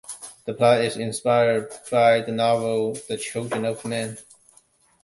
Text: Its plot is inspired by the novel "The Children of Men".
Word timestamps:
Its 0.47 0.57
plot 0.57 0.81
is 0.81 0.97
inspired 0.97 1.71
by 1.91 2.21
the 2.21 2.31
novel 2.31 2.97
"The 3.07 3.17
Children 3.17 3.65
of 3.65 3.85
Men". 3.85 4.17